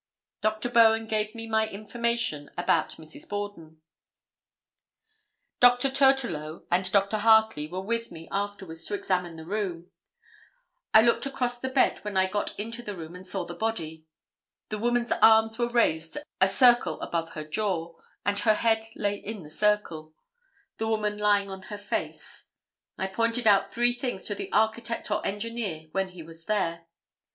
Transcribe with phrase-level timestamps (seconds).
[0.41, 0.69] Dr.
[0.71, 3.29] Bowen gave me my information about Mrs.
[3.29, 3.83] Borden;
[5.59, 5.91] Dr.
[5.91, 7.17] Tourtellot and Dr.
[7.19, 9.91] Hartley were with me afterwards to examine the room;
[10.91, 14.07] I looked across the bed when I got into the room and saw the body;
[14.69, 17.93] the woman's arms were raised a circle above her jaw,
[18.25, 20.15] and her head lay in the circle,
[20.77, 22.47] the woman lying on her face;
[22.97, 26.87] I pointed out three things to the architect or engineer when he was there.